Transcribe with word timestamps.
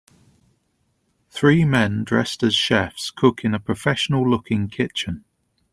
Three 1.29 1.63
men 1.63 2.03
dressed 2.03 2.41
as 2.41 2.55
chefs 2.55 3.11
cook 3.11 3.45
in 3.45 3.53
a 3.53 3.59
professional 3.59 4.27
looking 4.27 4.67
kitchen. 4.67 5.25